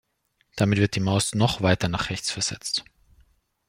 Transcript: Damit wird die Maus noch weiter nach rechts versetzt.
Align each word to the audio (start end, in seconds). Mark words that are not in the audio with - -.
Damit 0.55 0.79
wird 0.79 0.95
die 0.95 0.99
Maus 0.99 1.35
noch 1.35 1.61
weiter 1.61 1.87
nach 1.87 2.09
rechts 2.09 2.31
versetzt. 2.31 2.83